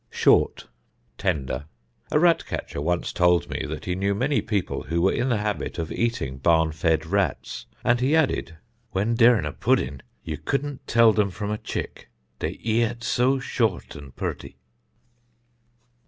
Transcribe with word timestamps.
Short 0.09 0.67
(Tender): 1.19 1.65
A 2.09 2.17
rat 2.19 2.47
catcher 2.47 2.81
once 2.81 3.13
told 3.13 3.51
me 3.51 3.65
that 3.69 3.85
he 3.85 3.93
knew 3.93 4.15
many 4.15 4.41
people 4.41 4.81
who 4.81 4.99
were 4.99 5.11
in 5.13 5.29
the 5.29 5.37
habit 5.37 5.77
of 5.77 5.91
eating 5.91 6.39
barn 6.39 6.71
fed 6.71 7.05
rats, 7.05 7.67
and 7.83 7.99
he 7.99 8.15
added, 8.15 8.57
"When 8.93 9.13
they're 9.13 9.37
in 9.37 9.45
a 9.45 9.53
pudding 9.53 10.01
you 10.23 10.37
could 10.39 10.63
not 10.63 10.87
tell 10.87 11.13
them 11.13 11.29
from 11.29 11.51
a 11.51 11.59
chick, 11.59 12.09
they 12.39 12.53
eat 12.63 13.03
so 13.03 13.37
short 13.37 13.95
and 13.95 14.15
purty." 14.15 14.57